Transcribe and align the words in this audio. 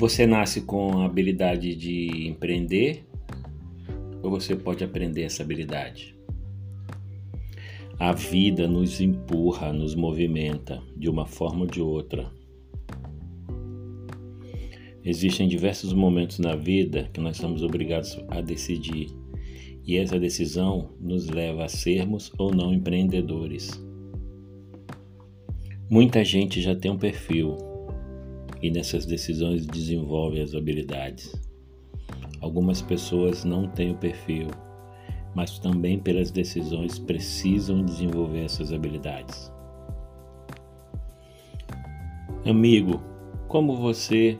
Você 0.00 0.26
nasce 0.26 0.62
com 0.62 1.02
a 1.02 1.04
habilidade 1.04 1.76
de 1.76 2.26
empreender 2.26 3.04
ou 4.22 4.30
você 4.30 4.56
pode 4.56 4.82
aprender 4.82 5.24
essa 5.24 5.42
habilidade? 5.42 6.16
A 7.98 8.10
vida 8.12 8.66
nos 8.66 8.98
empurra, 8.98 9.74
nos 9.74 9.94
movimenta 9.94 10.82
de 10.96 11.10
uma 11.10 11.26
forma 11.26 11.60
ou 11.60 11.66
de 11.66 11.82
outra. 11.82 12.32
Existem 15.04 15.46
diversos 15.46 15.92
momentos 15.92 16.38
na 16.38 16.56
vida 16.56 17.10
que 17.12 17.20
nós 17.20 17.36
somos 17.36 17.62
obrigados 17.62 18.18
a 18.28 18.40
decidir, 18.40 19.08
e 19.84 19.98
essa 19.98 20.18
decisão 20.18 20.94
nos 20.98 21.28
leva 21.28 21.66
a 21.66 21.68
sermos 21.68 22.32
ou 22.38 22.54
não 22.54 22.72
empreendedores. 22.72 23.70
Muita 25.90 26.24
gente 26.24 26.62
já 26.62 26.74
tem 26.74 26.90
um 26.90 26.96
perfil 26.96 27.69
e 28.62 28.70
nessas 28.70 29.06
decisões 29.06 29.66
desenvolve 29.66 30.40
as 30.40 30.54
habilidades. 30.54 31.34
Algumas 32.40 32.80
pessoas 32.80 33.44
não 33.44 33.68
têm 33.68 33.92
o 33.92 33.96
perfil 33.96 34.48
mas 35.34 35.58
também 35.58 35.98
pelas 35.98 36.30
decisões 36.30 36.98
precisam 36.98 37.84
desenvolver 37.84 38.44
essas 38.44 38.72
habilidades. 38.72 39.52
Amigo, 42.44 43.00
como 43.46 43.76
você 43.76 44.38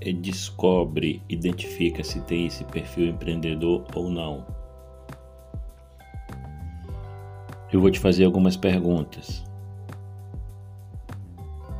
eh, 0.00 0.12
descobre, 0.12 1.22
identifica 1.28 2.04
se 2.04 2.20
tem 2.22 2.46
esse 2.46 2.64
perfil 2.64 3.08
empreendedor 3.08 3.84
ou 3.94 4.10
não? 4.10 4.46
Eu 7.72 7.80
vou 7.80 7.90
te 7.90 7.98
fazer 7.98 8.24
algumas 8.24 8.56
perguntas. 8.56 9.44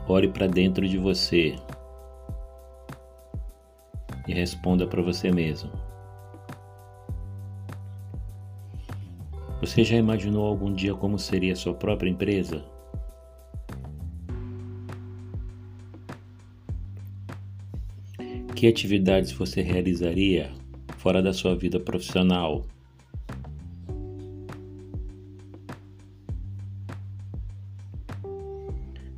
Ore 0.08 0.28
para 0.28 0.46
dentro 0.46 0.88
de 0.88 0.98
você 0.98 1.56
e 4.30 4.32
responda 4.32 4.86
para 4.86 5.02
você 5.02 5.32
mesmo. 5.32 5.72
Você 9.60 9.82
já 9.82 9.96
imaginou 9.96 10.46
algum 10.46 10.72
dia 10.72 10.94
como 10.94 11.18
seria 11.18 11.52
a 11.52 11.56
sua 11.56 11.74
própria 11.74 12.08
empresa? 12.08 12.64
Que 18.54 18.68
atividades 18.68 19.32
você 19.32 19.62
realizaria 19.62 20.52
fora 20.96 21.20
da 21.20 21.32
sua 21.32 21.56
vida 21.56 21.80
profissional? 21.80 22.64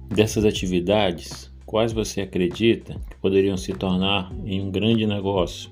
Dessas 0.08 0.44
atividades, 0.44 1.51
quais 1.72 1.90
você 1.90 2.20
acredita 2.20 3.00
que 3.08 3.16
poderiam 3.16 3.56
se 3.56 3.72
tornar 3.72 4.30
em 4.44 4.60
um 4.60 4.70
grande 4.70 5.06
negócio? 5.06 5.70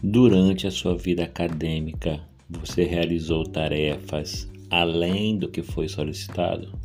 Durante 0.00 0.68
a 0.68 0.70
sua 0.70 0.96
vida 0.96 1.24
acadêmica, 1.24 2.20
você 2.48 2.84
realizou 2.84 3.42
tarefas 3.42 4.48
além 4.70 5.36
do 5.36 5.48
que 5.48 5.64
foi 5.64 5.88
solicitado? 5.88 6.78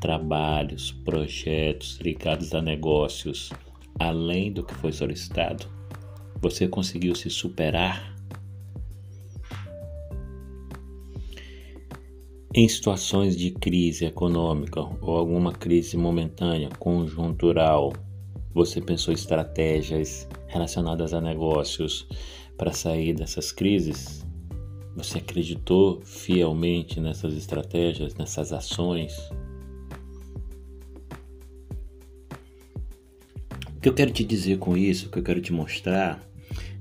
Trabalhos, 0.00 0.90
projetos 0.90 1.98
ligados 2.00 2.54
a 2.54 2.62
negócios 2.62 3.50
além 3.98 4.50
do 4.50 4.64
que 4.64 4.72
foi 4.76 4.92
solicitado? 4.92 5.66
Você 6.40 6.66
conseguiu 6.66 7.14
se 7.14 7.28
superar? 7.28 8.11
Em 12.54 12.68
situações 12.68 13.34
de 13.34 13.50
crise 13.50 14.04
econômica 14.04 14.82
ou 15.00 15.16
alguma 15.16 15.54
crise 15.54 15.96
momentânea, 15.96 16.68
conjuntural, 16.78 17.94
você 18.52 18.78
pensou 18.78 19.14
estratégias 19.14 20.28
relacionadas 20.48 21.14
a 21.14 21.20
negócios 21.20 22.06
para 22.58 22.70
sair 22.70 23.14
dessas 23.14 23.52
crises? 23.52 24.22
Você 24.94 25.16
acreditou 25.16 26.02
fielmente 26.02 27.00
nessas 27.00 27.32
estratégias, 27.34 28.14
nessas 28.16 28.52
ações? 28.52 29.16
O 33.74 33.80
que 33.80 33.88
eu 33.88 33.94
quero 33.94 34.10
te 34.10 34.22
dizer 34.22 34.58
com 34.58 34.76
isso, 34.76 35.06
o 35.06 35.10
que 35.10 35.20
eu 35.20 35.24
quero 35.24 35.40
te 35.40 35.54
mostrar, 35.54 36.22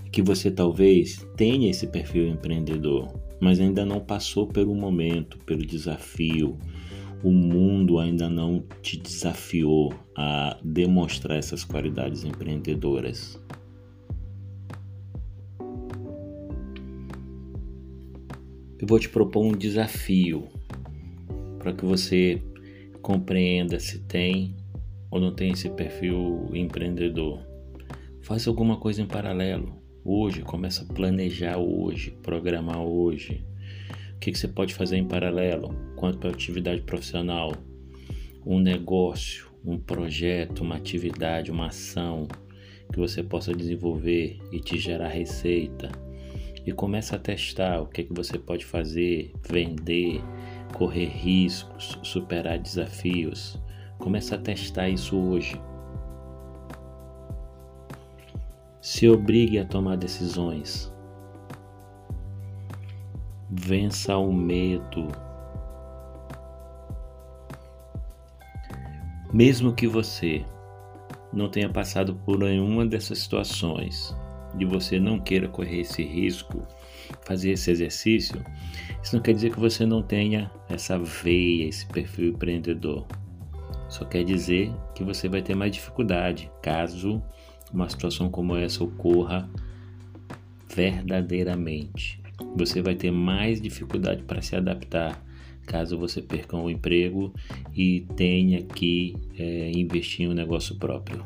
é 0.06 0.10
que 0.10 0.22
você 0.22 0.52
talvez 0.52 1.26
tenha 1.38 1.72
esse 1.72 1.88
perfil 1.88 2.28
empreendedor, 2.28 3.08
mas 3.42 3.60
ainda 3.60 3.84
não 3.84 4.00
passou 4.00 4.48
pelo 4.48 4.74
momento, 4.74 5.38
pelo 5.40 5.66
desafio. 5.66 6.58
O 7.22 7.32
mundo 7.32 8.00
ainda 8.00 8.30
não 8.30 8.64
te 8.82 8.98
desafiou 8.98 9.94
a 10.16 10.58
demonstrar 10.64 11.38
essas 11.38 11.64
qualidades 11.64 12.24
empreendedoras. 12.24 13.40
eu 18.82 18.88
vou 18.88 18.98
te 18.98 19.08
propor 19.08 19.46
um 19.46 19.52
desafio 19.52 20.48
para 21.60 21.72
que 21.72 21.86
você 21.86 22.42
compreenda 23.00 23.80
se 23.80 24.00
tem 24.00 24.56
ou 25.12 25.22
não 25.22 25.36
tem 25.36 25.52
esse 25.52 25.70
perfil 25.70 26.50
empreendedor. 26.52 27.46
Faça 28.22 28.50
alguma 28.50 28.78
coisa 28.78 29.04
em 29.04 29.06
paralelo. 29.06 29.81
Hoje, 30.04 30.42
começa 30.42 30.84
a 30.84 30.94
planejar 30.94 31.60
hoje, 31.60 32.10
programar 32.24 32.82
hoje. 32.82 33.46
O 34.16 34.20
que, 34.20 34.32
que 34.32 34.38
você 34.38 34.48
pode 34.48 34.74
fazer 34.74 34.98
em 34.98 35.08
paralelo? 35.08 35.76
Quanto 35.96 36.18
para 36.18 36.32
atividade 36.32 36.82
profissional, 36.82 37.54
um 38.44 38.60
negócio, 38.60 39.52
um 39.64 39.78
projeto, 39.78 40.62
uma 40.62 40.76
atividade, 40.76 41.52
uma 41.52 41.68
ação 41.68 42.28
que 42.92 42.98
você 42.98 43.22
possa 43.22 43.54
desenvolver 43.54 44.40
e 44.52 44.60
te 44.60 44.80
gerar 44.80 45.10
receita 45.10 45.92
e 46.66 46.72
começa 46.72 47.16
a 47.16 47.20
testar 47.20 47.80
o 47.80 47.86
que, 47.86 48.04
que 48.04 48.14
você 48.14 48.40
pode 48.40 48.66
fazer, 48.66 49.32
vender, 49.48 50.20
correr 50.74 51.06
riscos, 51.06 52.00
superar 52.02 52.58
desafios. 52.58 53.56
Começa 54.00 54.34
a 54.34 54.40
testar 54.40 54.90
isso 54.90 55.16
hoje. 55.16 55.62
Se 58.92 59.08
obrigue 59.08 59.58
a 59.58 59.64
tomar 59.64 59.96
decisões. 59.96 60.94
Vença 63.50 64.18
o 64.18 64.34
medo. 64.34 65.08
Mesmo 69.32 69.74
que 69.74 69.88
você 69.88 70.44
não 71.32 71.50
tenha 71.50 71.70
passado 71.70 72.16
por 72.26 72.38
nenhuma 72.38 72.86
dessas 72.86 73.20
situações, 73.20 74.14
de 74.56 74.66
você 74.66 75.00
não 75.00 75.22
queira 75.22 75.48
correr 75.48 75.80
esse 75.80 76.04
risco, 76.04 76.68
fazer 77.22 77.52
esse 77.52 77.72
exercício, 77.72 78.44
isso 79.02 79.16
não 79.16 79.24
quer 79.24 79.34
dizer 79.34 79.54
que 79.54 79.60
você 79.62 79.86
não 79.86 80.04
tenha 80.04 80.52
essa 80.68 81.00
veia, 81.00 81.70
esse 81.70 81.86
perfil 81.86 82.32
empreendedor. 82.32 83.08
Só 83.88 84.04
quer 84.04 84.26
dizer 84.26 84.70
que 84.94 85.02
você 85.02 85.30
vai 85.30 85.42
ter 85.42 85.56
mais 85.56 85.72
dificuldade 85.72 86.52
caso 86.62 87.24
uma 87.74 87.90
situação 87.90 88.30
como 88.30 88.56
essa 88.56 88.84
ocorra 88.84 89.50
verdadeiramente. 90.74 92.20
Você 92.56 92.82
vai 92.82 92.96
ter 92.96 93.12
mais 93.12 93.62
dificuldade 93.62 94.24
para 94.24 94.42
se 94.42 94.56
adaptar 94.56 95.22
caso 95.66 95.98
você 95.98 96.22
perca 96.22 96.58
um 96.58 96.70
emprego 96.70 97.34
e 97.74 98.02
tenha 98.16 98.62
que 98.62 99.16
é, 99.38 99.72
investir 99.74 100.26
em 100.26 100.30
um 100.30 100.34
negócio 100.34 100.76
próprio. 100.76 101.24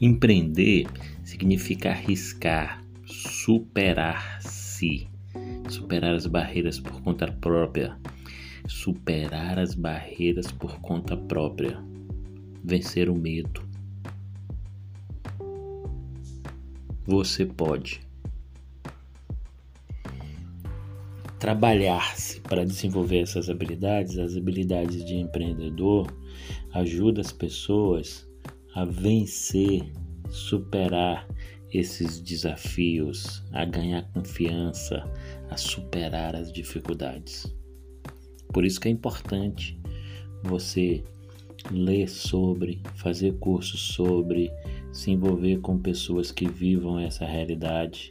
Empreender 0.00 0.86
significa 1.24 1.90
arriscar, 1.90 2.82
superar-se, 3.06 5.08
superar 5.68 6.14
as 6.14 6.26
barreiras 6.26 6.78
por 6.78 7.00
conta 7.00 7.30
própria, 7.30 7.96
superar 8.66 9.58
as 9.58 9.74
barreiras 9.74 10.50
por 10.50 10.80
conta 10.80 11.16
própria, 11.16 11.78
vencer 12.64 13.08
o 13.08 13.14
medo. 13.14 13.64
Você 17.06 17.46
pode 17.46 18.00
trabalhar-se 21.38 22.40
para 22.40 22.64
desenvolver 22.64 23.20
essas 23.20 23.48
habilidades, 23.48 24.18
as 24.18 24.36
habilidades 24.36 25.04
de 25.04 25.14
empreendedor, 25.14 26.06
ajuda 26.72 27.20
as 27.20 27.30
pessoas 27.30 28.28
a 28.74 28.84
vencer, 28.84 29.92
superar 30.28 31.28
esses 31.72 32.20
desafios, 32.20 33.44
a 33.52 33.64
ganhar 33.64 34.02
confiança, 34.12 35.04
a 35.50 35.56
superar 35.56 36.34
as 36.34 36.52
dificuldades. 36.52 37.54
Por 38.56 38.64
isso 38.64 38.80
que 38.80 38.88
é 38.88 38.90
importante 38.90 39.78
você 40.42 41.04
ler 41.70 42.08
sobre, 42.08 42.80
fazer 42.94 43.34
cursos 43.34 43.78
sobre, 43.78 44.50
se 44.90 45.10
envolver 45.10 45.58
com 45.58 45.78
pessoas 45.78 46.32
que 46.32 46.48
vivam 46.48 46.98
essa 46.98 47.26
realidade, 47.26 48.10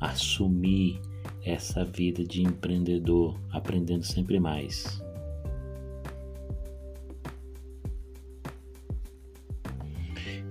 assumir 0.00 0.98
essa 1.44 1.84
vida 1.84 2.24
de 2.24 2.42
empreendedor, 2.42 3.38
aprendendo 3.50 4.02
sempre 4.02 4.40
mais. 4.40 4.98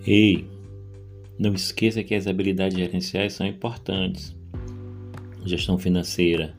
Ei, 0.06 0.48
não 1.39 1.56
esqueça 1.56 2.04
que 2.04 2.13
as 2.13 2.27
habilidades 2.27 2.77
gerenciais 2.77 3.33
são 3.33 3.48
importantes. 3.48 4.36
Gestão 5.44 5.80
financeira, 5.80 6.56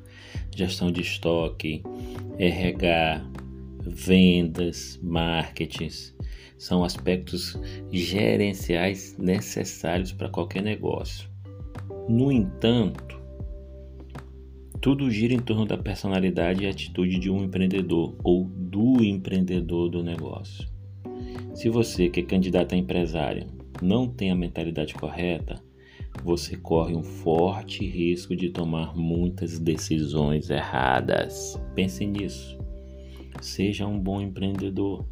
gestão 0.56 0.90
de 0.90 1.02
estoque, 1.02 1.82
RH, 2.38 3.22
vendas, 3.82 4.98
marketing, 5.02 5.90
são 6.56 6.82
aspectos 6.82 7.60
gerenciais 7.92 9.16
necessários 9.18 10.12
para 10.12 10.30
qualquer 10.30 10.62
negócio. 10.62 11.28
No 12.08 12.32
entanto, 12.32 13.20
tudo 14.80 15.10
gira 15.10 15.34
em 15.34 15.40
torno 15.40 15.66
da 15.66 15.76
personalidade 15.76 16.64
e 16.64 16.68
atitude 16.68 17.18
de 17.18 17.30
um 17.30 17.44
empreendedor 17.44 18.16
ou 18.24 18.44
do 18.44 19.04
empreendedor 19.04 19.90
do 19.90 20.02
negócio. 20.02 20.66
Se 21.54 21.68
você, 21.68 22.08
que 22.08 22.20
é 22.20 22.22
candidato 22.22 22.74
a 22.74 22.78
empresário, 22.78 23.46
não 23.82 24.08
tem 24.08 24.30
a 24.30 24.34
mentalidade 24.34 24.94
correta, 24.94 25.62
você 26.22 26.56
corre 26.56 26.94
um 26.94 27.02
forte 27.02 27.84
risco 27.86 28.34
de 28.34 28.50
tomar 28.50 28.96
muitas 28.96 29.58
decisões 29.58 30.50
erradas. 30.50 31.60
Pense 31.74 32.06
nisso. 32.06 32.58
Seja 33.40 33.86
um 33.86 33.98
bom 33.98 34.20
empreendedor. 34.20 35.06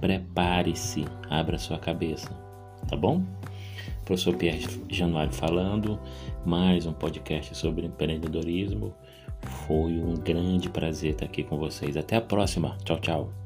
Prepare-se, 0.00 1.04
abra 1.28 1.58
sua 1.58 1.78
cabeça, 1.78 2.30
tá 2.88 2.96
bom? 2.96 3.22
Professor 4.04 4.34
Pierre 4.36 4.66
Januário 4.88 5.32
falando, 5.32 5.98
mais 6.44 6.86
um 6.86 6.92
podcast 6.92 7.56
sobre 7.56 7.86
empreendedorismo. 7.86 8.94
Foi 9.66 9.92
um 9.92 10.14
grande 10.14 10.68
prazer 10.68 11.12
estar 11.12 11.26
aqui 11.26 11.42
com 11.42 11.58
vocês. 11.58 11.96
Até 11.96 12.16
a 12.16 12.20
próxima. 12.20 12.76
Tchau, 12.84 12.98
tchau. 13.00 13.43